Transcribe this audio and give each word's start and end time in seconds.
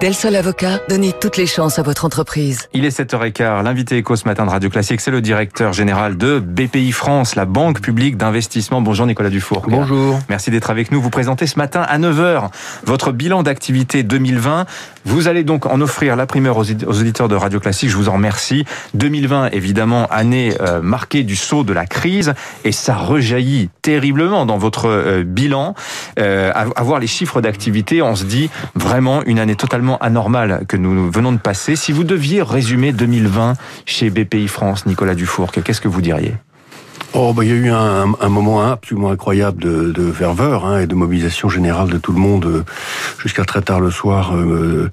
Del 0.00 0.14
Sol 0.14 0.34
Avocat, 0.34 0.80
donnez 0.88 1.12
toutes 1.12 1.36
les 1.36 1.44
chances 1.44 1.78
à 1.78 1.82
votre 1.82 2.06
entreprise. 2.06 2.70
Il 2.72 2.86
est 2.86 2.98
7h15. 2.98 3.62
L'invité 3.62 3.98
éco 3.98 4.16
ce 4.16 4.26
matin 4.26 4.46
de 4.46 4.50
Radio 4.50 4.70
Classique, 4.70 5.02
c'est 5.02 5.10
le 5.10 5.20
directeur 5.20 5.74
général 5.74 6.16
de 6.16 6.38
BPI 6.38 6.90
France, 6.92 7.34
la 7.34 7.44
banque 7.44 7.82
publique 7.82 8.16
d'investissement. 8.16 8.80
Bonjour 8.80 9.04
Nicolas 9.04 9.28
Dufour. 9.28 9.62
Bonjour. 9.68 10.18
Merci 10.30 10.50
d'être 10.50 10.70
avec 10.70 10.90
nous. 10.90 11.02
Vous 11.02 11.10
présentez 11.10 11.46
ce 11.46 11.58
matin 11.58 11.82
à 11.82 11.98
9h 11.98 12.48
votre 12.86 13.12
bilan 13.12 13.42
d'activité 13.42 14.02
2020. 14.02 14.64
Vous 15.04 15.28
allez 15.28 15.44
donc 15.44 15.66
en 15.66 15.78
offrir 15.82 16.16
la 16.16 16.24
primeur 16.24 16.56
aux 16.56 16.64
auditeurs 16.64 17.28
de 17.28 17.34
Radio 17.36 17.60
Classique. 17.60 17.90
Je 17.90 17.96
vous 17.96 18.08
en 18.08 18.14
remercie. 18.14 18.64
2020, 18.94 19.50
évidemment, 19.52 20.06
année 20.06 20.54
euh, 20.62 20.80
marquée 20.80 21.24
du 21.24 21.36
saut 21.36 21.62
de 21.62 21.74
la 21.74 21.84
crise 21.84 22.32
et 22.64 22.72
ça 22.72 22.94
rejaillit 22.94 23.68
terriblement 23.82 24.46
dans 24.46 24.56
votre 24.56 24.88
euh, 24.88 25.24
bilan. 25.24 25.74
Euh, 26.18 26.52
à 26.54 26.82
voir 26.82 27.00
les 27.00 27.06
chiffres 27.06 27.42
d'activité, 27.42 28.00
on 28.00 28.16
se 28.16 28.24
dit 28.24 28.48
vraiment 28.74 29.22
une 29.24 29.38
année 29.38 29.56
totalement 29.56 29.89
anormal 29.96 30.64
que 30.68 30.76
nous 30.76 31.10
venons 31.10 31.32
de 31.32 31.38
passer. 31.38 31.76
Si 31.76 31.92
vous 31.92 32.04
deviez 32.04 32.42
résumer 32.42 32.92
2020 32.92 33.54
chez 33.86 34.10
BPI 34.10 34.48
France, 34.48 34.86
Nicolas 34.86 35.14
Dufour, 35.14 35.52
qu'est-ce 35.52 35.80
que 35.80 35.88
vous 35.88 36.02
diriez? 36.02 36.34
Oh, 37.12 37.32
bah, 37.32 37.44
il 37.44 37.50
y 37.50 37.52
a 37.52 37.56
eu 37.56 37.70
un, 37.70 38.28
moment 38.28 38.62
absolument 38.62 39.10
incroyable 39.10 39.60
de, 39.60 39.90
de 39.90 40.12
ferveur 40.12 40.64
hein, 40.64 40.80
et 40.80 40.86
de 40.86 40.94
mobilisation 40.94 41.48
générale 41.48 41.88
de 41.88 41.98
tout 41.98 42.12
le 42.12 42.20
monde 42.20 42.44
euh, 42.44 42.64
jusqu'à 43.18 43.44
très 43.44 43.62
tard 43.62 43.80
le 43.80 43.90
soir 43.90 44.36
euh, 44.36 44.90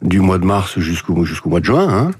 du 0.00 0.20
mois 0.20 0.38
de 0.38 0.44
mars 0.44 0.78
jusqu'au 0.78 1.24
jusqu'au 1.24 1.50
mois 1.50 1.58
de 1.58 1.64
juin, 1.64 1.88
hein, 1.88 2.10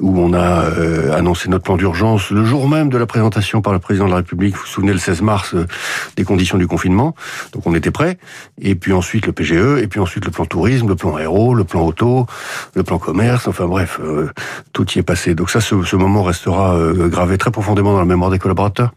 où 0.00 0.18
on 0.18 0.32
a 0.32 0.64
euh, 0.64 1.16
annoncé 1.16 1.48
notre 1.48 1.64
plan 1.64 1.76
d'urgence 1.76 2.30
le 2.30 2.44
jour 2.44 2.68
même 2.68 2.88
de 2.88 2.98
la 2.98 3.06
présentation 3.06 3.62
par 3.62 3.72
le 3.72 3.78
président 3.78 4.06
de 4.06 4.10
la 4.10 4.16
République. 4.16 4.54
Vous 4.54 4.62
vous 4.62 4.66
souvenez 4.66 4.92
le 4.92 4.98
16 4.98 5.22
mars 5.22 5.54
des 6.16 6.24
conditions 6.24 6.58
du 6.58 6.66
confinement, 6.66 7.14
donc 7.52 7.66
on 7.66 7.74
était 7.74 7.90
prêt. 7.90 8.18
Et 8.60 8.74
puis 8.74 8.92
ensuite 8.92 9.26
le 9.26 9.32
PGE, 9.32 9.78
et 9.82 9.86
puis 9.86 10.00
ensuite 10.00 10.24
le 10.24 10.30
plan 10.30 10.44
tourisme, 10.44 10.88
le 10.88 10.96
plan 10.96 11.16
aéro, 11.16 11.54
le 11.54 11.64
plan 11.64 11.82
auto, 11.82 12.26
le 12.74 12.82
plan 12.82 12.98
commerce. 12.98 13.48
Enfin 13.48 13.66
bref, 13.66 14.00
tout 14.72 14.86
y 14.92 14.98
est 14.98 15.02
passé. 15.02 15.34
Donc 15.34 15.50
ça, 15.50 15.60
ce, 15.60 15.82
ce 15.82 15.96
moment 15.96 16.22
restera 16.22 16.76
gravé 17.08 17.38
très 17.38 17.50
profondément 17.50 17.92
dans 17.92 17.98
la 18.00 18.04
mémoire 18.04 18.30
des 18.30 18.38
collaborateurs. 18.38 18.92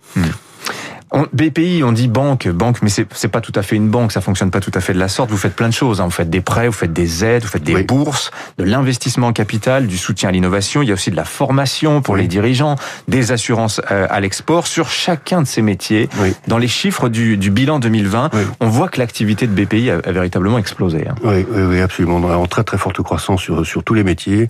Hmm. 1.14 1.26
BPI, 1.32 1.84
on 1.84 1.92
dit 1.92 2.08
banque, 2.08 2.48
banque, 2.48 2.82
mais 2.82 2.90
c'est 2.90 3.28
pas 3.28 3.42
tout 3.42 3.52
à 3.56 3.62
fait 3.62 3.76
une 3.76 3.90
banque, 3.90 4.12
ça 4.12 4.22
fonctionne 4.22 4.50
pas 4.50 4.60
tout 4.60 4.72
à 4.74 4.80
fait 4.80 4.94
de 4.94 5.00
la 5.00 5.08
sorte. 5.08 5.30
Vous 5.30 5.38
faites 5.38 5.56
plein 5.56 5.70
de 5.70 5.74
choses. 5.74 6.02
Hein. 6.02 6.06
Vous 6.06 6.12
faites 6.12 6.30
des 6.30 6.42
prêts, 6.42 6.68
vous 6.68 6.74
faites 6.74 6.94
des 6.94 7.24
aides, 7.24 7.44
vous 7.44 7.50
faites 7.50 7.64
des 7.64 7.84
bourses, 7.84 8.32
de 8.58 8.64
l'investissement 8.64 9.28
en 9.28 9.34
capital, 9.34 9.88
du 9.88 9.98
soutien 9.98 10.30
à 10.30 10.32
l'innovation. 10.32 10.82
Il 10.82 10.88
y 10.88 10.92
a 10.92 10.96
aussi 10.96 11.12
de 11.12 11.16
la 11.16 11.26
formation 11.26 12.02
pour 12.02 12.16
les 12.16 12.28
dirigeants, 12.28 12.76
des 13.08 13.32
assurances 13.32 13.82
euh, 13.92 14.08
à 14.10 14.20
l'export. 14.20 14.68
Sur 14.68 14.90
chacun 14.90 15.42
de 15.42 15.48
ces 15.48 15.62
métiers, 15.62 16.10
dans 16.48 16.58
les 16.58 16.68
chiffres 16.68 17.10
du, 17.10 17.38
bilan 17.38 17.80
2020, 17.80 18.32
on 18.60 18.68
voit 18.68 18.90
que 18.90 19.00
l'activité 19.00 19.46
de 19.46 19.54
BPI 19.54 19.92
a, 19.92 20.12
véritablement 20.12 20.58
explosé. 20.58 21.08
Hein. 21.08 21.16
Oui, 21.24 21.46
oui, 21.50 21.80
absolument. 21.80 22.18
On 22.18 22.34
en 22.34 22.48
très 22.48 22.64
très 22.64 22.78
forte 22.78 23.02
croissance 23.02 23.42
sur, 23.42 23.66
sur 23.66 23.84
tous 23.84 23.94
les 23.94 24.04
métiers, 24.04 24.48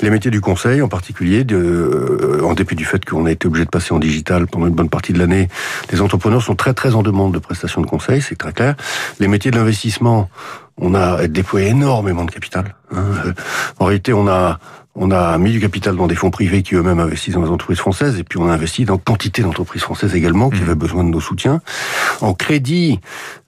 les 0.00 0.10
métiers 0.10 0.30
du 0.30 0.40
conseil 0.40 0.80
en 0.82 0.88
particulier, 0.88 1.44
de, 1.44 1.56
euh, 1.56 2.44
en 2.44 2.54
dépit 2.54 2.76
du 2.76 2.84
fait 2.84 3.04
qu'on 3.04 3.26
a 3.26 3.32
été 3.32 3.46
obligé 3.46 3.64
de 3.64 3.70
passer 3.70 3.92
en 3.92 3.98
digital 3.98 4.46
pendant 4.46 4.66
une 4.66 4.74
bonne 4.74 4.88
partie 4.88 5.12
de 5.12 5.18
l'année 5.18 5.48
les 5.90 6.00
entrepreneurs 6.00 6.42
sont 6.42 6.54
très 6.54 6.74
très 6.74 6.94
en 6.94 7.02
demande 7.02 7.32
de 7.32 7.38
prestations 7.38 7.80
de 7.80 7.86
conseil, 7.86 8.22
c'est 8.22 8.36
très 8.36 8.52
clair. 8.52 8.74
Les 9.18 9.28
métiers 9.28 9.50
de 9.50 9.56
l'investissement, 9.56 10.28
on 10.78 10.94
a 10.94 11.26
déployé 11.26 11.68
énormément 11.68 12.24
de 12.24 12.30
capital. 12.30 12.74
Hein. 12.94 13.04
En 13.78 13.86
réalité, 13.86 14.12
on 14.12 14.28
a 14.28 14.58
on 14.96 15.12
a 15.12 15.38
mis 15.38 15.52
du 15.52 15.60
capital 15.60 15.96
dans 15.96 16.08
des 16.08 16.16
fonds 16.16 16.30
privés 16.30 16.62
qui 16.62 16.74
eux-mêmes 16.74 16.98
investissent 16.98 17.34
dans 17.34 17.44
les 17.44 17.48
entreprises 17.48 17.78
françaises, 17.78 18.18
et 18.18 18.24
puis 18.24 18.38
on 18.38 18.48
a 18.48 18.52
investi 18.52 18.84
dans 18.84 18.98
quantité 18.98 19.40
d'entreprises 19.42 19.82
françaises 19.82 20.14
également 20.16 20.50
qui 20.50 20.60
mmh. 20.60 20.64
avaient 20.64 20.74
besoin 20.74 21.04
de 21.04 21.10
nos 21.10 21.20
soutiens. 21.20 21.60
En 22.20 22.34
crédit 22.34 22.98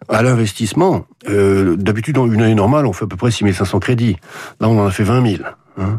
à 0.08 0.22
l'investissement, 0.22 1.04
euh, 1.28 1.76
d'habitude, 1.76 2.14
dans 2.14 2.26
une 2.26 2.42
année 2.42 2.54
normale, 2.54 2.86
on 2.86 2.92
fait 2.92 3.04
à 3.04 3.08
peu 3.08 3.16
près 3.16 3.30
6500 3.30 3.80
crédits. 3.80 4.16
Là, 4.60 4.68
on 4.68 4.78
en 4.78 4.86
a 4.86 4.90
fait 4.90 5.02
20 5.02 5.36
000. 5.36 5.42
Hein. 5.80 5.98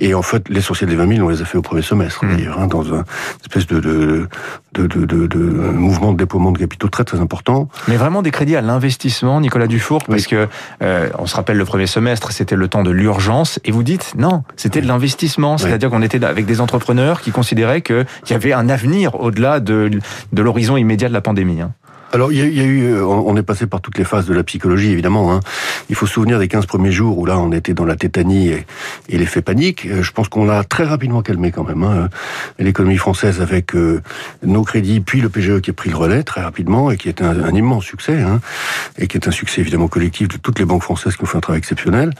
Et 0.00 0.14
en 0.14 0.22
fait, 0.22 0.48
l'essentiel 0.48 0.88
des 0.88 0.96
20 0.96 1.16
000, 1.16 1.26
on 1.26 1.30
les 1.30 1.42
a 1.42 1.44
fait 1.44 1.58
au 1.58 1.62
premier 1.62 1.82
semestre, 1.82 2.24
mmh. 2.24 2.36
d'ailleurs, 2.36 2.60
hein, 2.60 2.66
dans 2.66 2.82
une 2.82 3.04
espèce 3.42 3.66
de, 3.66 3.80
de, 3.80 4.28
de, 4.72 4.86
de, 4.86 5.26
de, 5.26 5.38
mouvement 5.38 6.12
de 6.12 6.18
déploiement 6.18 6.52
de 6.52 6.58
capitaux 6.58 6.88
très 6.88 7.04
très 7.04 7.20
important. 7.20 7.68
Mais 7.88 7.96
vraiment 7.96 8.22
des 8.22 8.30
crédits 8.30 8.56
à 8.56 8.60
l'investissement, 8.60 9.40
Nicolas 9.40 9.66
Dufour, 9.66 10.02
parce 10.04 10.26
que 10.26 10.48
euh, 10.82 11.08
on 11.18 11.26
se 11.26 11.36
rappelle 11.36 11.56
le 11.56 11.64
premier 11.64 11.86
semestre, 11.86 12.32
c'était 12.32 12.56
le 12.56 12.68
temps 12.68 12.82
de 12.82 12.90
l'urgence, 12.90 13.60
et 13.64 13.72
vous 13.72 13.82
dites 13.82 14.14
non, 14.16 14.42
c'était 14.56 14.80
de 14.80 14.86
l'investissement, 14.86 15.58
c'est-à-dire 15.58 15.90
qu'on 15.90 16.02
était 16.02 16.24
avec 16.24 16.46
des 16.46 16.60
entrepreneurs 16.60 17.20
qui 17.20 17.30
considéraient 17.30 17.82
qu'il 17.82 18.06
y 18.30 18.34
avait 18.34 18.52
un 18.52 18.68
avenir 18.68 19.20
au-delà 19.20 19.60
de, 19.60 19.90
de 20.32 20.42
l'horizon 20.42 20.76
immédiat 20.76 21.08
de 21.08 21.14
la 21.14 21.20
pandémie. 21.20 21.60
Hein. 21.60 21.72
Alors, 22.12 22.32
il 22.32 22.38
y, 22.38 22.60
a, 22.60 22.64
eu, 22.64 22.92
euh, 22.92 23.04
on 23.04 23.36
est 23.36 23.42
passé 23.44 23.68
par 23.68 23.80
toutes 23.80 23.96
les 23.96 24.02
phases 24.02 24.26
de 24.26 24.34
la 24.34 24.42
psychologie, 24.42 24.90
évidemment. 24.90 25.32
Hein. 25.32 25.40
Il 25.90 25.94
faut 25.94 26.06
se 26.06 26.14
souvenir 26.14 26.40
des 26.40 26.48
15 26.48 26.66
premiers 26.66 26.90
jours 26.90 27.16
où 27.18 27.24
là, 27.24 27.38
on 27.38 27.52
était 27.52 27.72
dans 27.72 27.84
la 27.84 27.94
tétanie 27.94 28.48
et, 28.48 28.66
l'effet 29.08 29.42
panique. 29.42 29.86
Euh, 29.86 30.02
je 30.02 30.10
pense 30.10 30.28
qu'on 30.28 30.48
a 30.48 30.64
très 30.64 30.82
rapidement 30.82 31.22
calmé 31.22 31.52
quand 31.52 31.62
même 31.62 31.84
hein. 31.84 32.08
l'économie 32.58 32.96
française 32.96 33.40
avec 33.40 33.76
euh, 33.76 34.02
nos 34.42 34.64
crédits, 34.64 34.98
puis 34.98 35.20
le 35.20 35.28
PGE 35.28 35.60
qui 35.60 35.70
a 35.70 35.72
pris 35.72 35.90
le 35.90 35.96
relais 35.96 36.24
très 36.24 36.40
rapidement 36.40 36.90
et 36.90 36.96
qui 36.96 37.08
est 37.08 37.22
un, 37.22 37.54
immense 37.54 37.84
succès, 37.84 38.20
hein, 38.20 38.40
et 38.98 39.06
qui 39.06 39.16
est 39.16 39.28
un 39.28 39.32
succès 39.32 39.60
évidemment 39.60 39.86
collectif 39.86 40.26
de 40.26 40.36
toutes 40.36 40.58
les 40.58 40.64
banques 40.64 40.82
françaises 40.82 41.14
qui 41.14 41.22
ont 41.22 41.26
fait 41.26 41.38
un 41.38 41.40
travail 41.40 41.58
exceptionnel. 41.58 42.12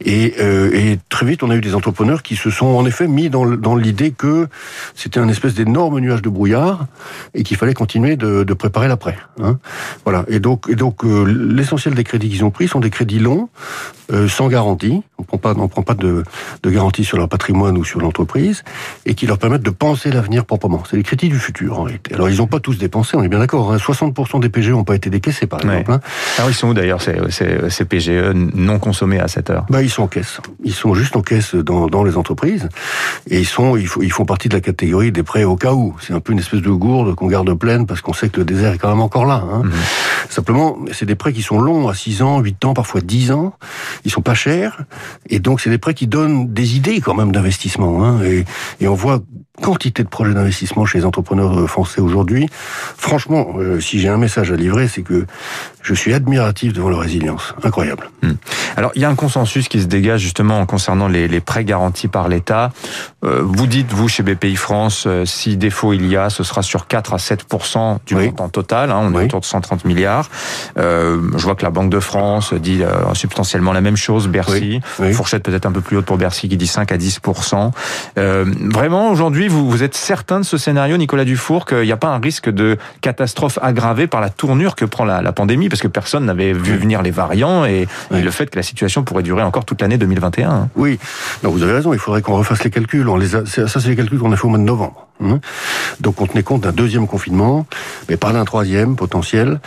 Et, 0.00 0.34
et 0.38 0.98
très 1.08 1.24
vite, 1.24 1.42
on 1.42 1.50
a 1.50 1.56
eu 1.56 1.62
des 1.62 1.74
entrepreneurs 1.74 2.22
qui 2.22 2.36
se 2.36 2.50
sont 2.50 2.66
en 2.66 2.84
effet 2.84 3.08
mis 3.08 3.30
dans, 3.30 3.46
dans 3.46 3.76
l'idée 3.76 4.12
que 4.12 4.46
c'était 4.94 5.20
un 5.20 5.28
espèce 5.28 5.54
d'énorme 5.54 6.00
nuage 6.00 6.20
de 6.20 6.28
brouillard 6.28 6.86
et 7.34 7.42
qu'il 7.42 7.56
fallait 7.56 7.74
continuer 7.74 8.16
de, 8.16 8.44
de 8.44 8.54
préparer 8.54 8.88
l'après. 8.88 9.16
Hein. 9.42 9.58
voilà. 10.04 10.24
Et 10.28 10.40
donc, 10.40 10.68
euh, 11.04 11.24
l'essentiel 11.24 11.94
des 11.94 12.04
crédits 12.04 12.28
qu'ils 12.28 12.44
ont 12.44 12.50
pris 12.50 12.68
sont 12.68 12.80
des 12.80 12.90
crédits 12.90 13.18
longs, 13.18 13.48
euh, 14.12 14.28
sans 14.28 14.48
garantie. 14.48 15.02
On 15.18 15.22
prend 15.22 15.38
pas, 15.38 15.54
on 15.56 15.68
prend 15.68 15.82
pas 15.82 15.94
de, 15.94 16.24
de 16.62 16.70
garantie 16.70 17.04
sur 17.04 17.16
leur 17.16 17.28
patrimoine 17.28 17.78
ou 17.78 17.84
sur 17.84 18.00
l'entreprise, 18.00 18.64
et 19.06 19.14
qui 19.14 19.26
leur 19.26 19.38
permettent 19.38 19.62
de 19.62 19.70
penser 19.70 20.10
l'avenir 20.10 20.44
proprement. 20.44 20.82
C'est 20.88 20.96
les 20.96 21.02
crédits 21.02 21.28
du 21.28 21.38
futur 21.38 21.80
en 21.80 21.84
réalité. 21.84 22.14
Alors 22.14 22.28
ils 22.28 22.38
n'ont 22.38 22.46
pas 22.46 22.60
tous 22.60 22.76
dépensé, 22.76 23.16
on 23.16 23.22
est 23.22 23.28
bien 23.28 23.38
d'accord. 23.38 23.72
Hein. 23.72 23.78
60% 23.78 24.40
des 24.40 24.48
PGE 24.48 24.70
n'ont 24.70 24.84
pas 24.84 24.94
été 24.94 25.08
décaissés 25.08 25.46
par 25.46 25.60
exemple. 25.60 25.92
Hein. 25.92 26.00
Alors 26.38 26.50
ils 26.50 26.54
sont 26.54 26.68
où 26.68 26.74
d'ailleurs 26.74 27.00
ces, 27.00 27.16
ces, 27.30 27.84
PGE 27.84 28.32
non 28.34 28.78
consommés 28.78 29.18
à 29.18 29.28
cette 29.28 29.50
heure? 29.50 29.64
Bah, 29.70 29.82
ils 29.82 29.90
sont 29.90 30.02
en 30.02 30.08
caisse. 30.08 30.40
Ils 30.64 30.74
sont 30.74 30.94
juste 30.94 31.16
en 31.16 31.22
caisse 31.22 31.54
dans, 31.54 31.86
dans 31.86 32.04
les 32.04 32.16
entreprises, 32.16 32.68
et 33.30 33.38
ils 33.38 33.46
sont, 33.46 33.76
ils, 33.76 33.88
ils 34.02 34.12
font 34.12 34.26
partie 34.26 34.48
de 34.48 34.54
la 34.54 34.60
catégorie 34.60 35.12
des 35.12 35.22
prêts 35.22 35.44
au 35.44 35.56
cas 35.56 35.72
où. 35.72 35.94
C'est 36.00 36.12
un 36.12 36.20
peu 36.20 36.32
une 36.32 36.38
espèce 36.38 36.60
de 36.60 36.70
gourde 36.70 37.14
qu'on 37.14 37.26
garde 37.26 37.52
pleine 37.54 37.86
parce 37.86 38.00
qu'on 38.00 38.12
sait 38.12 38.28
que 38.28 38.38
le 38.38 38.44
désert 38.44 38.74
est 38.74 38.78
quand 38.78 38.90
même 38.90 39.00
encore 39.00 39.24
là. 39.24 39.42
Hein. 39.50 39.62
Mhm. 39.64 39.72
Simplement, 40.28 40.76
c'est 40.92 41.06
des 41.06 41.14
prêts 41.14 41.32
qui 41.32 41.42
sont 41.42 41.60
longs, 41.60 41.88
à 41.88 41.94
6 41.94 42.22
ans, 42.22 42.40
8 42.40 42.64
ans, 42.64 42.74
parfois 42.74 43.00
10 43.00 43.32
ans. 43.32 43.54
Ils 44.04 44.10
sont 44.10 44.22
pas 44.22 44.34
chers. 44.34 44.78
Et 45.28 45.38
donc, 45.38 45.60
c'est 45.60 45.70
des 45.70 45.78
prêts 45.78 45.94
qui 45.94 46.06
donnent 46.06 46.52
des 46.52 46.76
idées 46.76 47.00
quand 47.00 47.14
même 47.14 47.32
d'investissement. 47.32 48.04
Hein. 48.04 48.22
Et, 48.24 48.44
et 48.80 48.88
on 48.88 48.94
voit 48.94 49.20
quantité 49.62 50.02
de 50.02 50.08
projets 50.08 50.34
d'investissement 50.34 50.84
chez 50.84 50.98
les 50.98 51.04
entrepreneurs 51.04 51.58
euh, 51.58 51.66
français 51.66 52.00
aujourd'hui. 52.00 52.48
Franchement, 52.96 53.54
euh, 53.58 53.80
si 53.80 53.98
j'ai 53.98 54.08
un 54.08 54.18
message 54.18 54.52
à 54.52 54.56
livrer, 54.56 54.88
c'est 54.88 55.02
que 55.02 55.26
je 55.82 55.94
suis 55.94 56.12
admiratif 56.12 56.72
devant 56.72 56.88
leur 56.88 57.00
résilience. 57.00 57.54
Incroyable. 57.62 58.10
Hmm. 58.22 58.32
Alors, 58.76 58.90
il 58.94 59.02
y 59.02 59.04
a 59.04 59.08
un 59.08 59.14
consensus 59.14 59.68
qui 59.68 59.80
se 59.80 59.86
dégage 59.86 60.20
justement 60.20 60.64
concernant 60.66 61.08
les, 61.08 61.28
les 61.28 61.40
prêts 61.40 61.64
garantis 61.64 62.08
par 62.08 62.28
l'État. 62.28 62.72
Euh, 63.24 63.40
vous 63.42 63.66
dites, 63.66 63.92
vous, 63.92 64.08
chez 64.08 64.22
BPI 64.22 64.56
France, 64.56 65.06
si 65.24 65.56
défaut 65.56 65.92
il 65.92 66.06
y 66.06 66.16
a, 66.16 66.28
ce 66.28 66.42
sera 66.42 66.62
sur 66.62 66.86
4 66.86 67.14
à 67.14 67.16
7% 67.16 67.98
du 68.04 68.14
montant 68.14 68.48
total. 68.48 68.90
Hein, 68.90 69.00
on 69.02 69.18
est 69.18 69.24
autour 69.24 69.40
de 69.40 69.44
130 69.44 69.84
milliards. 69.84 70.28
je 70.76 71.42
vois 71.42 71.54
que 71.54 71.62
la 71.62 71.70
Banque 71.70 71.90
de 71.90 72.00
France 72.00 72.52
dit 72.54 72.82
substantiellement 73.14 73.72
la 73.72 73.80
même 73.80 73.96
chose, 73.96 74.28
Bercy. 74.28 74.80
Fourchette 75.12 75.42
peut-être 75.42 75.66
un 75.66 75.72
peu 75.72 75.80
plus 75.80 75.96
haute 75.96 76.04
pour 76.04 76.16
Bercy 76.16 76.48
qui 76.48 76.56
dit 76.56 76.66
5 76.66 76.92
à 76.92 76.96
10% 76.96 77.70
Vraiment, 78.16 79.10
aujourd'hui, 79.10 79.48
vous, 79.48 79.82
êtes 79.82 79.94
certain 79.94 80.40
de 80.40 80.44
ce 80.44 80.58
scénario, 80.58 80.96
Nicolas 80.96 81.24
Dufour, 81.24 81.66
qu'il 81.66 81.82
n'y 81.82 81.92
a 81.92 81.96
pas 81.96 82.08
un 82.08 82.18
risque 82.18 82.50
de 82.50 82.76
catastrophe 83.00 83.58
aggravée 83.62 84.06
par 84.06 84.20
la 84.20 84.30
tournure 84.30 84.74
que 84.74 84.84
prend 84.84 85.04
la, 85.04 85.32
pandémie, 85.32 85.68
parce 85.68 85.80
que 85.80 85.88
personne 85.88 86.24
n'avait 86.24 86.52
vu 86.52 86.76
venir 86.76 87.02
les 87.02 87.10
variants 87.10 87.64
et, 87.64 87.86
le 88.10 88.30
fait 88.30 88.46
que 88.46 88.56
la 88.56 88.62
situation 88.62 89.04
pourrait 89.04 89.22
durer 89.22 89.42
encore 89.42 89.64
toute 89.64 89.80
l'année 89.80 89.98
2021. 89.98 90.68
Oui, 90.76 90.98
non, 91.42 91.50
vous 91.50 91.62
avez 91.62 91.72
raison, 91.72 91.92
il 91.92 91.98
faudrait 91.98 92.22
qu'on 92.22 92.36
refasse 92.36 92.64
les 92.64 92.70
calculs. 92.70 93.08
On 93.08 93.16
les 93.16 93.28
ça, 93.28 93.44
c'est 93.46 93.88
les 93.88 93.96
calculs 93.96 94.18
qu'on 94.18 94.32
a 94.32 94.36
fait 94.36 94.44
au 94.44 94.48
mois 94.48 94.58
de 94.58 94.64
novembre. 94.64 95.06
Hein. 95.22 95.40
Donc 96.00 96.20
on 96.20 96.26
tenait 96.26 96.42
compte 96.42 96.62
d'un 96.62 96.72
deuxième 96.72 97.06
confinement, 97.06 97.66
mais 98.08 98.16
pas 98.16 98.32
d'un 98.32 98.44
troisième 98.44 98.96
potentiel. 98.96 99.60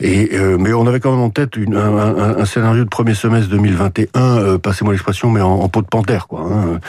Et 0.00 0.30
euh, 0.34 0.56
mais 0.58 0.72
on 0.72 0.86
avait 0.86 1.00
quand 1.00 1.10
même 1.10 1.20
en 1.20 1.30
tête 1.30 1.56
une, 1.56 1.76
un, 1.76 2.44
scénario 2.44 2.84
de 2.84 2.88
premier 2.88 3.14
semestre 3.14 3.50
2021, 3.50 4.08
euh, 4.14 4.58
passez-moi 4.58 4.92
l'expression, 4.92 5.30
mais 5.30 5.40
en, 5.40 5.52
en, 5.52 5.68
peau 5.68 5.82
de 5.82 5.86
panthère, 5.86 6.26
quoi. 6.26 6.40
Hein, 6.40 6.80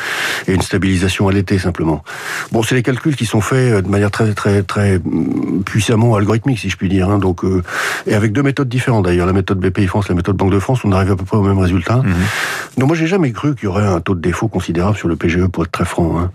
et 0.48 0.54
une 0.54 0.62
stabilisation 0.62 1.28
à 1.28 1.32
l'été 1.32 1.58
simplement. 1.60 2.04
Bon, 2.52 2.64
c'est 2.64 2.76
les 2.76 2.84
calculs 2.84 3.16
qui 3.16 3.26
sont 3.26 3.42
faits 3.42 3.74
euh, 3.74 3.82
de 3.82 3.90
manière 3.90 4.12
très 4.12 4.34
très 4.34 4.64
très 4.64 5.00
mm, 5.00 5.64
puissamment 5.66 6.16
algorithmique, 6.16 6.60
si 6.60 6.70
je 6.70 6.78
puis 6.78 6.90
dire. 6.90 7.10
Hein, 7.10 7.20
donc 7.20 7.44
et 8.08 8.16
avec 8.16 8.32
deux 8.32 8.44
méthodes 8.44 8.70
différentes 8.70 9.06
d'ailleurs, 9.06 9.28
la 9.28 9.34
méthode 9.34 9.60
BPI 9.60 9.88
France, 9.88 10.10
la 10.10 10.16
méthode 10.16 10.36
Banque 10.36 10.52
de 10.52 10.60
France, 10.60 10.82
on 10.84 10.92
arrive 10.92 11.12
à 11.12 11.16
peu 11.16 11.26
près 11.26 11.38
au 11.38 11.44
même 11.44 11.60
résultat. 11.60 11.98
Mhm. 11.98 12.14
Non, 12.78 12.88
moi 12.88 12.96
j'ai 12.96 13.08
jamais 13.08 13.32
cru 13.32 13.56
qu'il 13.56 13.66
y 13.66 13.68
aurait 13.68 13.86
un 13.86 14.02
taux 14.02 14.16
de 14.16 14.22
défaut 14.22 14.48
considérable 14.48 14.98
sur 14.98 15.08
le 15.08 15.16
PGE, 15.16 15.48
pour 15.48 15.64
être 15.64 15.72
très 15.72 15.86
franc. 15.86 16.20
Hein. 16.20 16.32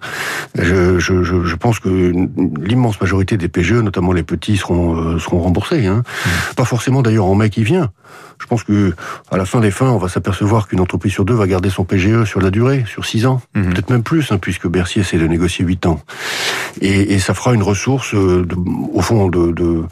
Je, 0.55 0.99
je, 0.99 1.23
je, 1.23 1.45
je, 1.45 1.57
pense 1.57 1.81
que 1.81 2.13
l'immense 2.61 3.01
majorité 3.01 3.37
des 3.37 3.49
PGE, 3.49 3.75
notamment 3.75 4.13
les 4.13 4.23
petits, 4.23 4.57
seront, 4.57 4.97
euh, 4.97 5.19
seront 5.19 5.41
remboursés. 5.41 5.87
Hein. 5.87 6.03
Mmh. 6.07 6.55
Pas 6.57 6.65
forcément 6.65 7.03
d'ailleurs 7.03 7.27
en 7.27 7.35
mai 7.35 7.51
qui 7.51 7.63
vient. 7.63 7.91
Je 8.41 8.47
pense 8.47 8.65
que 8.65 8.95
à 9.31 9.37
la 9.37 9.45
fin 9.45 9.61
des 9.61 9.71
fins, 9.71 9.91
on 9.91 9.99
va 9.99 10.09
s'apercevoir 10.09 10.67
qu'une 10.67 10.81
entreprise 10.81 11.13
sur 11.13 11.25
deux 11.25 11.35
va 11.35 11.47
garder 11.47 11.69
son 11.69 11.85
PGE 11.85 12.25
sur 12.25 12.41
la 12.41 12.51
durée, 12.51 12.85
sur 12.87 13.05
six 13.05 13.27
ans, 13.27 13.43
mmh. 13.55 13.63
peut-être 13.71 13.91
même 13.91 14.03
plus, 14.03 14.33
hein, 14.33 14.39
puisque 14.39 14.67
Bercy 14.67 15.01
essaie 15.01 15.19
de 15.19 15.27
négocier 15.27 15.65
huit 15.65 15.85
ans. 15.87 16.01
Et, 16.81 17.15
et, 17.15 17.19
ça 17.19 17.35
fera 17.35 17.55
une 17.55 17.63
ressource, 17.63 18.15
euh, 18.15 18.45
de, 18.45 18.57
au 18.93 19.01
fond, 19.01 19.29
de, 19.29 19.53
de, 19.53 19.85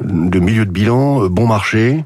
de, 0.00 0.40
milieu 0.40 0.64
de 0.64 0.70
bilan, 0.70 1.24
euh, 1.24 1.28
bon 1.28 1.46
marché, 1.46 2.04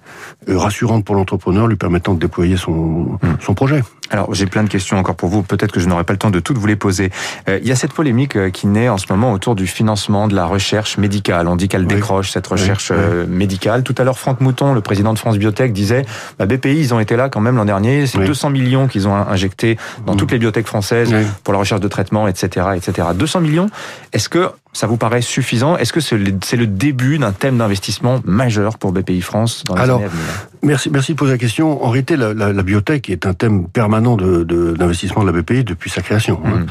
rassurante 0.49 1.05
pour 1.05 1.15
l'entrepreneur, 1.15 1.67
lui 1.67 1.77
permettant 1.77 2.15
de 2.15 2.21
déployer 2.21 2.57
son, 2.57 2.73
mmh. 2.73 3.19
son 3.41 3.55
projet. 3.55 3.83
Alors, 4.11 4.35
j'ai 4.35 4.47
plein 4.47 4.65
de 4.65 4.69
questions 4.69 4.99
encore 4.99 5.15
pour 5.15 5.29
vous. 5.29 5.43
Peut-être 5.43 5.73
que 5.73 5.81
je 5.81 5.89
n'aurai 5.89 6.05
pas 6.05 6.13
le 6.13 6.19
temps 6.19 6.31
de 6.31 6.41
toutes 6.41 6.59
vous 6.59 6.67
les 6.67 6.77
poser. 6.77 7.11
Euh, 7.49 7.59
il 7.63 7.69
y 7.69 7.73
a 7.73 7.77
cette 7.77 7.93
polémique 7.93 8.37
euh, 8.37 8.51
qui 8.51 8.67
naît 8.67 8.89
en 8.89 8.99
ce 8.99 9.07
moment 9.09 9.33
autour 9.33 9.55
du 9.55 9.67
financement 9.67 10.27
de 10.27 10.35
la 10.35 10.47
recherche 10.47 10.99
médicale. 10.99 11.47
On 11.49 11.57
dit 11.57 11.69
qu'elle 11.69 11.87
décroche 11.87 12.31
cette 12.31 12.47
recherche 12.47 12.91
euh, 12.93 13.27
médicale. 13.27 13.83
Tout 13.85 13.95
à 13.99 14.05
l'heure, 14.05 14.19
Franck 14.19 14.41
Mouton, 14.41 14.75
le 14.75 14.81
président 14.81 15.13
de 15.13 15.19
France 15.19 15.39
Biotech, 15.39 15.73
disait 15.73 16.05
bah, 16.39 16.47
BPI, 16.47 16.79
ils 16.79 16.95
ont 16.95 17.01
été 17.01 17.17
là 17.17 17.29
quand 17.29 17.41
même 17.41 17.57
l'an 17.57 17.65
dernier. 17.65 18.07
C'est 18.07 18.19
200 18.19 18.51
millions 18.51 18.89
qu'ils 18.89 19.07
ont 19.07 19.15
injectés 19.15 19.79
dans 20.07 20.15
mmh. 20.15 20.17
toutes 20.17 20.33
les 20.33 20.39
biotech 20.39 20.67
françaises 20.67 21.15
pour 21.45 21.53
la 21.53 21.61
recherche 21.61 21.81
de 21.81 21.89
traitement, 21.89 22.27
etc., 22.27 22.67
etc. 22.75 23.09
200 23.15 23.41
millions. 23.41 23.71
Est-ce 24.13 24.29
que 24.29 24.51
ça 24.73 24.87
vous 24.87 24.97
paraît 24.97 25.23
suffisant? 25.23 25.77
Est-ce 25.77 25.93
que 25.93 26.01
c'est 26.01 26.17
le, 26.17 26.67
début 26.67 27.19
d'un 27.19 27.33
thème 27.33 27.59
d'investissement 27.59 28.21
majeur 28.25 28.79
pour 28.79 28.93
BPI 28.93 29.21
France 29.21 29.65
dans 29.67 29.75
les 29.75 29.81
Alors, 29.83 29.99
années 29.99 30.07
à 30.07 30.09
venir? 30.09 30.25
Merci, 30.63 30.91
merci 30.91 31.13
de 31.13 31.19
poser 31.19 31.33
la 31.33 31.39
question. 31.39 31.85
En 31.85 31.91
réalité, 31.91 32.17
la, 32.17 32.35
la, 32.35 32.53
la 32.53 32.63
biotech 32.63 33.11
est 33.11 33.27
un 33.27 33.35
thème 33.35 33.67
permanent 33.67 34.17
d'investissement 34.17 35.25
de, 35.25 35.31
de, 35.31 35.37
la 35.37 35.43
BPI 35.43 35.65
depuis 35.65 35.91
sa 35.91 36.03
création. 36.03 36.41
Hein. 36.45 36.67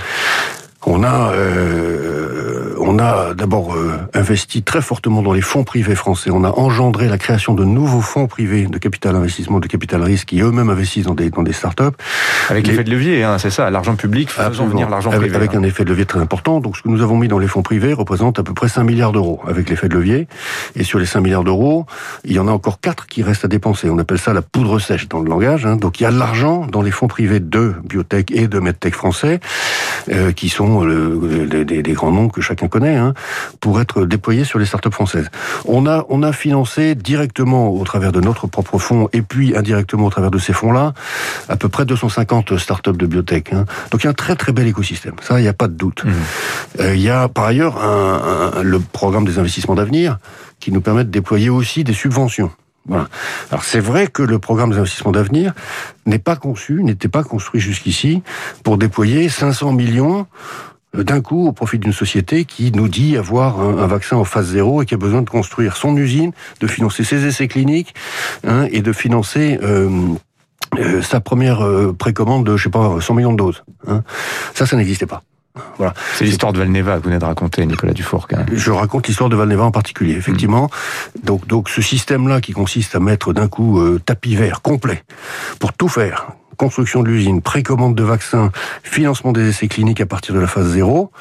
On 0.86 1.04
a, 1.04 1.34
euh, 1.34 2.74
on 2.80 3.00
a 3.00 3.34
d'abord 3.34 3.76
euh, 3.76 4.00
investi 4.14 4.64
très 4.64 4.81
fortement 4.81 5.22
dans 5.22 5.34
les 5.34 5.42
fonds 5.42 5.66
privés 5.66 5.96
français. 5.96 6.30
On 6.31 6.46
a 6.46 6.52
engendré 6.52 7.10
la 7.10 7.18
création 7.18 7.54
de 7.54 7.66
nouveaux 7.66 8.00
fonds 8.00 8.28
privés 8.28 8.66
de 8.66 8.78
capital 8.78 9.16
investissement, 9.18 9.60
de 9.60 9.68
capital 9.68 10.02
risque, 10.02 10.30
qui 10.30 10.40
eux-mêmes 10.42 10.70
investissent 10.70 11.06
dans 11.06 11.16
des 11.16 11.30
dans 11.30 11.44
des 11.44 11.52
startups. 11.52 11.84
Avec 12.50 12.66
l'effet 12.66 12.86
de 12.86 12.92
levier, 12.92 13.24
hein, 13.24 13.38
c'est 13.40 13.50
ça, 13.50 13.70
l'argent 13.70 13.96
public 13.96 14.30
faisant 14.30 14.68
venir 14.68 14.90
l'argent 14.90 15.10
privé. 15.10 15.36
Avec 15.36 15.54
hein. 15.54 15.60
un 15.60 15.64
effet 15.64 15.84
de 15.84 15.90
levier 15.90 16.06
très 16.06 16.20
important. 16.20 16.62
Donc 16.62 16.78
ce 16.78 16.81
que 16.81 16.88
nous 16.88 17.02
avons 17.02 17.18
mis 17.18 17.28
dans 17.28 17.40
les 17.40 17.48
fonds 17.48 17.62
privés 17.62 17.92
représente 17.92 18.40
à 18.40 18.44
peu 18.44 18.54
près 18.54 18.70
5 18.70 18.84
milliards 18.86 19.12
d'euros 19.12 19.42
avec 19.48 19.70
l'effet 19.70 19.90
de 19.90 19.96
levier. 19.96 20.30
Et 20.76 20.86
sur 20.86 20.98
les 20.98 21.06
5 21.06 21.20
milliards 21.20 21.44
d'euros, 21.44 21.88
il 22.24 22.31
y 22.31 22.40
en 22.40 22.48
a 22.48 22.52
encore 22.52 22.80
4 22.80 23.06
qui 23.06 23.22
restent 23.22 23.46
à 23.46 23.50
dépenser. 23.50 23.90
On 23.90 24.00
appelle 24.00 24.20
ça 24.20 24.31
la 24.31 24.42
poudre 24.42 24.80
sèche 24.80 25.10
dans 25.10 25.20
le 25.20 25.30
langage. 25.30 25.66
Hein. 25.66 25.76
Donc 25.76 26.00
il 26.00 26.04
y 26.04 26.06
a 26.06 26.12
de 26.12 26.18
l'argent 26.18 26.66
dans 26.66 26.81
les 26.81 26.92
fonds 26.92 27.08
privés 27.08 27.42
de 27.42 27.76
biotech 27.84 28.31
et 28.31 28.48
de 28.48 28.60
medtech 28.60 28.96
français 28.96 29.42
euh, 30.12 30.32
qui 30.32 30.50
sont 30.50 30.84
le, 30.84 31.48
des, 31.66 31.84
des, 31.84 31.94
grands 31.94 32.12
noms 32.12 32.30
que 32.30 32.42
chacun 32.42 32.68
connaît, 32.68 32.96
hein, 32.96 33.14
pour 33.60 33.80
être 33.82 34.06
déployés 34.06 34.44
sur 34.44 34.60
les 34.60 34.66
startups 34.66 34.92
françaises. 34.92 35.30
On 35.66 35.86
a, 35.86 36.06
on 36.10 36.24
a 36.24 36.32
financé 36.34 36.96
directement 36.96 37.70
au 37.70 37.84
travers 37.84 38.12
de 38.12 38.20
notre 38.20 38.48
propre 38.48 38.78
fonds 38.78 39.10
et 39.14 39.22
puis 39.22 39.56
indirectement 39.56 40.06
au 40.06 40.10
travers 40.10 40.32
de 40.32 40.40
ces 40.40 40.54
fonds-là 40.54 40.94
à 41.48 41.56
peu 41.56 41.70
près 41.70 41.86
250 41.86 42.58
startups 42.58 42.92
de 42.92 43.06
biotech. 43.06 43.54
Hein. 43.54 43.66
Donc 43.92 44.02
il 44.02 44.06
y 44.06 44.08
a 44.08 44.12
un 44.12 44.14
très 44.14 44.36
très 44.36 44.52
bel 44.52 44.68
écosystème. 44.68 45.16
Ça, 45.22 45.40
il 45.40 45.44
n'y 45.44 45.50
a 45.50 45.54
pas 45.54 45.68
de 45.68 45.74
doute. 45.74 46.06
Mmh. 46.06 46.12
Euh, 46.80 46.96
il 46.96 47.02
y 47.02 47.10
a 47.10 47.28
par 47.28 47.46
ailleurs 47.46 47.84
un, 47.84 48.54
un, 48.56 48.64
le 48.64 48.80
programme 48.80 49.26
des 49.26 49.40
investissements 49.40 49.76
d'avenir 49.76 50.18
qui 50.60 50.72
nous 50.72 50.82
permet 50.82 51.04
de 51.04 51.10
déployer 51.10 51.50
aussi 51.50 51.84
des 51.84 51.94
subventions. 51.94 52.52
Voilà. 52.88 53.08
Alors 53.52 53.64
c'est 53.64 53.80
vrai 53.80 54.08
que 54.08 54.24
le 54.24 54.40
programme 54.40 54.72
d'investissement 54.72 55.12
d'avenir 55.12 55.54
n'est 56.06 56.20
pas 56.20 56.36
conçu, 56.36 56.84
n'était 56.84 57.08
pas 57.08 57.24
construit 57.24 57.62
jusqu'ici 57.62 58.24
pour 58.64 58.78
déployer 58.78 59.30
500 59.30 59.74
millions 59.74 60.26
euh, 60.96 61.04
d'un 61.04 61.22
coup 61.22 61.48
au 61.48 61.52
profit 61.52 61.78
d'une 61.78 61.94
société 61.94 62.46
qui 62.46 62.72
nous 62.72 62.88
dit 62.88 63.18
avoir 63.18 63.60
un, 63.60 63.88
vaccin 63.88 64.18
en 64.18 64.24
phase 64.24 64.48
zéro 64.48 64.81
et 64.81 64.86
qui 64.86 64.96
a 64.96 64.98
besoin 64.98 65.22
de 65.22 65.30
construire 65.30 65.78
son 65.78 65.96
usine, 65.98 66.31
de 66.62 66.68
financer 66.68 67.04
ses 67.04 67.26
essais 67.26 67.48
cliniques 67.48 67.94
hein, 68.48 68.68
et 68.72 68.81
de 68.81 68.92
financer 68.92 69.60
euh, 69.62 69.90
euh, 70.80 71.02
sa 71.02 71.20
première 71.20 71.64
précommande 71.98 72.46
de, 72.46 72.58
je 72.58 72.64
sais 72.64 72.70
pas, 72.70 73.00
100 73.00 73.14
millions 73.14 73.34
de 73.34 73.38
doses. 73.38 73.64
Hein. 73.88 74.04
Ça, 74.54 74.66
ça 74.66 74.78
n'existait 74.78 75.06
pas. 75.06 75.22
Voilà. 75.78 75.94
C'est 76.16 76.26
l'histoire 76.26 76.54
de 76.54 76.60
Valneva 76.60 76.94
que 76.98 77.04
vous 77.04 77.10
venez 77.10 77.20
de 77.20 77.26
raconter, 77.26 77.66
Nicolas 77.66 77.94
Dufour. 77.94 78.28
Je 78.52 78.72
raconte 78.72 79.08
l'histoire 79.08 79.30
de 79.30 79.36
Valneva 79.36 79.64
en 79.64 79.72
particulier, 79.72 80.14
effectivement. 80.14 80.66
Mmh. 80.66 81.26
Donc, 81.26 81.48
donc 81.48 81.70
ce 81.70 81.82
système-là 81.82 82.42
qui 82.42 82.54
consiste 82.54 82.96
à 82.96 83.00
mettre 83.00 83.34
d'un 83.34 83.48
coup 83.48 83.80
euh, 83.80 84.00
tapis 84.04 84.36
vert 84.36 84.62
complet 84.62 85.04
pour 85.60 85.74
tout 85.74 85.88
faire, 85.88 86.28
construction 86.58 87.02
de 87.04 87.08
l'usine, 87.08 87.42
précommande 87.42 87.96
de 87.96 88.04
vaccins, 88.04 88.52
financement 88.84 89.32
des 89.32 89.50
essais 89.50 89.68
cliniques 89.68 90.02
à 90.02 90.06
partir 90.06 90.36
de 90.36 90.40
la 90.40 90.48
phase 90.48 90.68
zéro, 90.68 91.12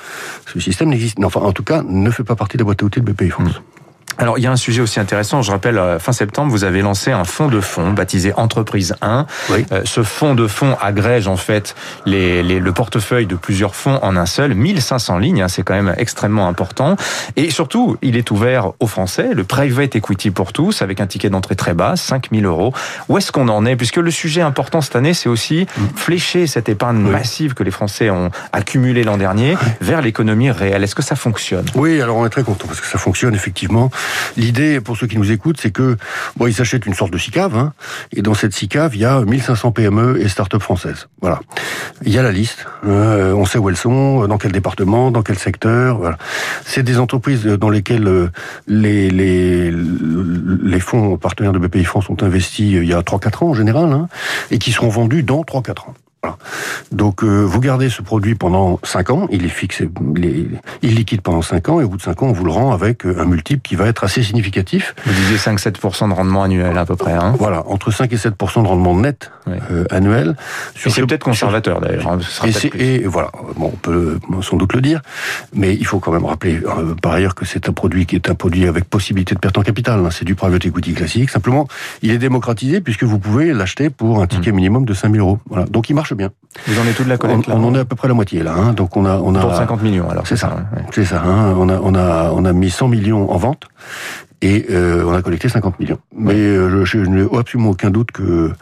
ce 0.46 0.58
système 0.61 0.88
n'existe, 0.88 1.19
enfin 1.23 1.41
en 1.41 1.52
tout 1.52 1.62
cas 1.62 1.82
ne 1.82 2.11
fait 2.11 2.25
pas 2.25 2.34
partie 2.34 2.56
de 2.56 2.62
la 2.62 2.64
boîte 2.64 2.82
à 2.82 2.87
outils 2.87 3.00
de 3.00 3.11
BPI 3.11 3.31
France. 3.31 3.49
Mmh. 3.49 3.68
Alors, 4.19 4.37
il 4.37 4.43
y 4.43 4.49
a 4.49 4.50
un 4.50 4.56
sujet 4.56 4.81
aussi 4.81 4.99
intéressant. 4.99 5.43
Je 5.43 5.53
rappelle, 5.53 5.79
euh, 5.79 6.00
fin 6.00 6.12
septembre, 6.12 6.50
vous 6.50 6.65
avez 6.65 6.82
lancé 6.82 7.12
un 7.12 7.23
fonds 7.25 7.47
de 7.47 7.61
fonds 7.61 7.93
baptisé 7.93 8.32
Entreprise 8.37 8.97
1. 9.00 9.26
Oui. 9.50 9.65
Euh, 9.70 9.82
ce 9.85 10.03
fonds 10.03 10.35
de 10.35 10.49
fonds 10.49 10.76
agrège 10.81 11.29
en 11.29 11.37
fait 11.37 11.76
les, 12.05 12.43
les, 12.43 12.59
le 12.59 12.73
portefeuille 12.73 13.26
de 13.26 13.37
plusieurs 13.37 13.76
fonds 13.76 14.00
en 14.03 14.17
un 14.17 14.26
seul. 14.26 14.55
1500 14.55 15.19
lignes, 15.19 15.43
hein, 15.43 15.49
c'est 15.49 15.62
quand 15.62 15.75
même 15.75 15.94
extrêmement 15.99 16.49
important. 16.49 16.97
Et 17.37 17.50
surtout, 17.50 17.97
il 18.03 18.17
est 18.17 18.32
ouvert 18.32 18.73
aux 18.81 18.88
Français, 18.88 19.35
le 19.35 19.44
private 19.44 19.94
equity 19.94 20.32
pour 20.32 20.53
tous, 20.53 20.82
avec 20.82 21.00
un 21.00 21.06
ticket 21.06 21.31
d'entrée 21.31 21.55
très 21.55 21.75
bas, 21.75 21.94
5000 21.94 22.44
euros. 22.44 22.75
Où 23.09 23.19
est-ce 23.19 23.31
qu'on 23.31 23.49
en 23.49 23.65
est? 23.67 23.76
Puisque 23.76 23.99
le 23.99 24.11
sujet 24.11 24.41
important 24.41 24.81
cette 24.81 24.97
année, 24.97 25.15
c'est 25.15 25.29
aussi 25.29 25.69
mm. 25.76 25.82
flécher 25.94 26.47
cette 26.49 26.69
épargne 26.69 27.05
oui. 27.05 27.11
massive 27.11 27.55
que 27.55 27.62
les 27.62 27.70
Français 27.70 28.11
ont 28.11 28.31
accumulée 28.53 29.05
l'an 29.05 29.17
dernier 29.17 29.56
vers 29.81 30.03
l'économie 30.03 30.50
réelle. 30.50 30.82
Est-ce 30.82 30.97
que 30.97 31.03
ça 31.03 31.15
fonctionne? 31.15 31.67
Oui, 31.76 32.03
alors 32.03 32.17
on 32.17 32.26
est 32.26 32.31
très 32.31 32.43
content 32.43 32.67
parce 32.67 32.81
que 32.81 32.87
ça 32.88 32.99
fonctionne 32.99 33.37
effectivement. 33.37 33.91
L'idée, 34.37 34.81
pour 34.81 34.96
ceux 34.96 35.06
qui 35.06 35.19
nous 35.19 35.31
écoutent, 35.31 35.60
c'est 35.60 35.70
que 35.70 35.96
bon, 36.37 36.46
ils 36.46 36.55
s'achètent 36.55 36.87
une 36.87 36.94
sorte 36.94 37.12
de 37.12 37.19
SICAV, 37.19 37.56
hein, 37.56 37.72
et 38.12 38.22
dans 38.22 38.34
cette 38.34 38.52
SICAV, 38.52 38.94
il 38.94 39.00
y 39.00 39.05
a 39.05 39.20
1500 39.20 39.72
PME 39.72 40.20
et 40.20 40.28
start-up 40.28 40.62
françaises. 40.62 41.08
Voilà. 41.20 41.40
Il 42.05 42.12
y 42.12 42.19
a 42.19 42.22
la 42.22 42.32
liste. 42.32 42.66
Euh, 42.87 43.32
on 43.32 43.44
sait 43.44 43.58
où 43.58 43.69
elles 43.69 43.76
sont, 43.76 44.26
dans 44.26 44.38
quel 44.38 44.52
département, 44.52 45.10
dans 45.10 45.22
quel 45.22 45.38
secteur. 45.38 45.99
Voilà. 45.99 46.19
C'est 46.64 46.82
des 46.82 46.99
entreprises 46.99 47.44
dans 47.44 47.70
lesquelles 47.70 48.06
euh, 48.06 48.31
les, 48.66 49.10
les, 49.10 49.72
les 49.72 50.81
fonds 50.81 51.16
partenaires 51.16 51.52
de 51.52 51.58
BPI 51.58 51.84
France 51.84 52.08
ont 52.08 52.16
investi 52.22 52.76
euh, 52.76 52.84
il 52.84 52.88
y 52.88 52.94
a 52.94 53.00
3-4 53.00 53.44
ans 53.44 53.49
en 53.49 53.55
général, 53.55 53.93
hein, 53.93 54.08
et 54.50 54.58
qui 54.58 54.72
seront 54.72 54.88
vendus 54.88 55.22
dans 55.22 55.43
3-4 55.43 55.70
ans. 55.88 55.94
Voilà. 56.23 56.37
Donc 56.91 57.23
euh, 57.23 57.43
vous 57.43 57.61
gardez 57.61 57.91
ce 57.91 58.03
produit 58.03 58.35
pendant 58.35 58.81
5 58.82 59.11
ans, 59.11 59.29
il 59.31 59.44
est 59.44 59.50
fixé, 59.50 59.88
il 60.17 60.25
est, 60.25 60.47
il 60.82 60.94
liquide 60.94 61.20
pendant 61.20 61.43
5 61.43 61.69
ans, 61.69 61.81
et 61.81 61.85
au 61.85 61.88
bout 61.88 61.97
de 61.97 62.03
5 62.03 62.23
ans, 62.23 62.26
on 62.26 62.32
vous 62.32 62.44
le 62.44 62.50
rend 62.50 62.73
avec 62.73 63.06
euh, 63.06 63.20
un 63.20 63.25
multiple 63.25 63.62
qui 63.62 63.76
va 63.76 63.87
être 63.87 64.05
assez 64.05 64.23
significatif. 64.23 64.94
Vous 65.05 65.12
disiez 65.12 65.37
5-7% 65.37 66.09
de 66.09 66.15
rendement 66.15 66.43
annuel 66.43 66.77
à 66.77 66.84
peu 66.84 66.96
près. 66.96 67.13
Hein 67.13 67.34
voilà, 67.39 67.67
entre 67.69 67.91
5 67.91 68.13
et 68.13 68.17
7% 68.17 68.63
de 68.63 68.69
rendement 68.69 68.96
net 68.96 69.31
oui. 69.46 69.55
euh, 69.70 69.84
annuel. 69.91 70.37
Sur 70.75 70.91
c'est 70.91 71.06
peut-être 71.06 71.25
conservateur 71.25 71.81
d'ailleurs. 71.81 72.08
Hein, 72.08 72.19
et, 72.75 72.94
et, 72.94 73.06
voilà, 73.06 73.31
bon, 73.56 73.70
on 73.72 73.77
peut 73.77 74.19
sans 74.43 74.56
doute 74.56 74.72
le 74.72 74.81
dire, 74.81 75.03
mais 75.55 75.75
il 75.75 75.87
faut 75.87 76.01
quand 76.01 76.13
même 76.13 76.25
rappeler 76.25 76.60
euh, 76.65 76.94
par 77.01 77.13
ailleurs 77.13 77.34
que 77.34 77.44
c'est 77.44 77.69
un 77.69 77.72
produit 77.72 78.06
qui 78.06 78.17
est 78.17 78.29
un 78.29 78.34
produit 78.34 78.67
avec 78.67 78.84
possibilité 78.84 79.34
de 79.34 79.41
perte 79.41 79.58
en 79.58 79.63
capital. 79.63 80.05
Hein, 80.05 80.08
c'est 80.10 80.25
du 80.25 80.34
private 80.34 80.65
equity 80.67 80.94
classique. 80.94 81.31
Simplement, 81.31 81.69
il 82.03 82.10
est 82.10 82.19
démocratisé 82.19 82.81
puisque 82.81 83.05
vous 83.05 83.19
pouvez 83.19 83.53
l'acheter 83.53 83.91
pour 83.91 84.20
un 84.20 84.27
ticket 84.27 84.53
mmh. 84.53 84.56
minimum 84.56 84.84
de 84.84 84.94
5000 84.94 85.20
euros. 85.20 85.39
Voilà, 85.48 85.67
donc 85.67 85.91
il 85.91 85.94
marche 85.94 86.07
bien. 86.15 86.31
Vous 86.67 86.79
en 86.79 86.86
êtes 86.86 86.96
tout 86.96 87.05
de 87.05 87.08
la 87.08 87.19
collecte 87.19 87.48
on, 87.48 87.53
on, 87.53 87.69
en 87.69 87.74
est 87.74 87.81
à 87.81 87.84
peu 87.84 87.96
près 87.96 88.08
la 88.08 88.15
moitié 88.15 88.43
là. 88.43 88.55
Hein. 88.55 88.72
Donc 88.72 88.96
on 88.96 89.05
a 89.05 89.19
on 89.19 89.34
a 89.34 89.41
pour 89.41 89.55
50 89.55 89.82
millions 89.82 90.08
alors. 90.08 90.27
C'est 90.27 90.36
ça. 90.36 90.48
Ouais. 90.48 90.82
C'est 90.93 91.05
ça. 91.05 91.22
Hein. 91.22 91.55
On 91.56 91.69
a 91.69 91.79
on 91.81 91.94
a 91.94 92.31
on 92.32 92.44
a 92.44 92.53
mis 92.53 92.70
100 92.70 92.88
millions 92.88 93.31
en 93.31 93.36
vente 93.36 93.65
et 94.41 94.67
euh, 94.70 95.05
on 95.05 95.15
a 95.15 95.22
collecté 95.22 95.48
50 95.48 95.81
millions. 95.81 95.98
Mais 96.17 96.34
euh, 96.34 96.84
je, 96.84 97.05
je 97.05 97.08
n'ai 97.08 97.27
absolument 97.36 97.70
aucun 97.70 97.91
doute 97.91 98.12
que 98.12 98.53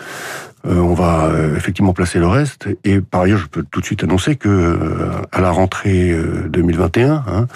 euh, 0.66 0.80
on 0.80 0.94
va 0.94 1.26
euh, 1.26 1.56
effectivement 1.56 1.92
placer 1.92 2.18
le 2.18 2.26
reste. 2.26 2.68
Et 2.84 3.00
par 3.00 3.22
ailleurs, 3.22 3.38
je 3.38 3.46
peux 3.46 3.64
tout 3.70 3.80
de 3.80 3.86
suite 3.86 4.02
annoncer 4.02 4.36
que 4.36 4.48
euh, 4.48 5.10
à 5.32 5.40
la 5.40 5.50
rentrée 5.50 6.16
2021, 6.48 7.24
hein, 7.26 7.46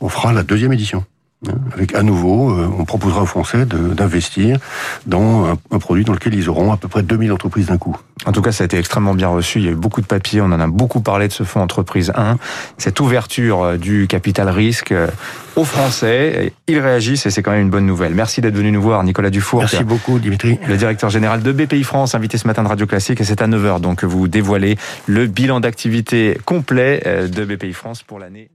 on 0.00 0.08
fera 0.08 0.32
la 0.32 0.42
deuxième 0.42 0.72
édition. 0.72 1.04
Hein, 1.48 1.54
avec 1.72 1.94
à 1.94 2.02
nouveau, 2.02 2.50
euh, 2.50 2.70
on 2.78 2.84
proposera 2.84 3.22
aux 3.22 3.26
Français 3.26 3.66
d'investir 3.66 4.58
dans 5.06 5.46
un, 5.46 5.58
un, 5.72 5.78
produit 5.78 6.04
dans 6.04 6.12
lequel 6.12 6.34
ils 6.34 6.48
auront 6.48 6.72
à 6.72 6.76
peu 6.76 6.86
près 6.86 7.02
2000 7.02 7.32
entreprises 7.32 7.66
d'un 7.66 7.78
coup. 7.78 7.96
En 8.24 8.30
tout 8.30 8.42
cas, 8.42 8.52
ça 8.52 8.62
a 8.62 8.66
été 8.66 8.78
extrêmement 8.78 9.14
bien 9.14 9.26
reçu. 9.26 9.58
Il 9.58 9.64
y 9.64 9.68
a 9.68 9.72
eu 9.72 9.76
beaucoup 9.76 10.00
de 10.00 10.06
papiers. 10.06 10.40
On 10.40 10.46
en 10.46 10.60
a 10.60 10.68
beaucoup 10.68 11.00
parlé 11.00 11.26
de 11.26 11.32
ce 11.32 11.42
fonds 11.42 11.60
entreprise 11.60 12.12
1. 12.14 12.38
Cette 12.78 13.00
ouverture 13.00 13.62
euh, 13.62 13.76
du 13.76 14.06
capital 14.06 14.48
risque 14.48 14.92
euh, 14.92 15.08
aux 15.56 15.64
Français, 15.64 16.52
ils 16.68 16.78
réagissent 16.78 17.26
et 17.26 17.30
c'est 17.30 17.42
quand 17.42 17.50
même 17.50 17.62
une 17.62 17.70
bonne 17.70 17.86
nouvelle. 17.86 18.14
Merci 18.14 18.40
d'être 18.40 18.54
venu 18.54 18.70
nous 18.70 18.80
voir, 18.80 19.02
Nicolas 19.02 19.30
Dufour. 19.30 19.60
Merci 19.60 19.82
beaucoup, 19.82 20.20
Dimitri. 20.20 20.58
Le 20.68 20.76
directeur 20.76 21.10
général 21.10 21.42
de 21.42 21.52
BPI 21.52 21.82
France, 21.82 22.14
invité 22.14 22.38
ce 22.38 22.46
matin 22.46 22.62
de 22.62 22.68
Radio 22.68 22.86
Classique 22.86 23.20
et 23.20 23.24
c'est 23.24 23.42
à 23.42 23.48
9h 23.48 23.80
donc 23.80 23.98
que 23.98 24.06
vous 24.06 24.28
dévoilez 24.28 24.78
le 25.06 25.26
bilan 25.26 25.60
d'activité 25.60 26.38
complet 26.46 27.02
de 27.04 27.44
BPI 27.44 27.74
France 27.74 28.02
pour 28.02 28.18
l'année 28.18 28.48